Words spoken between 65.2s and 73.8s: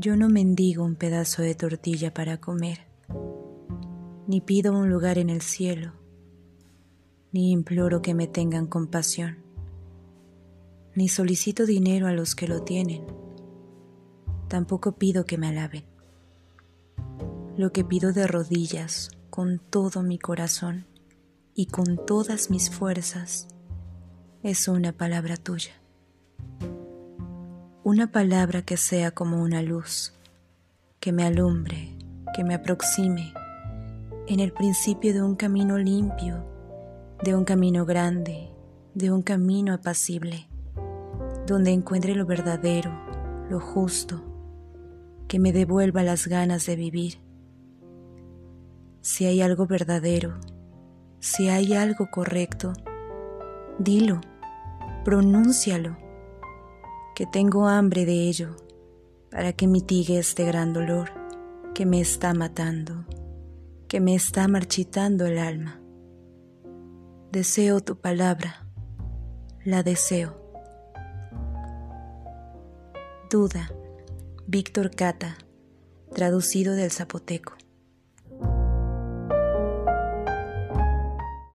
el alma. Deseo tu palabra, la deseo. Duda,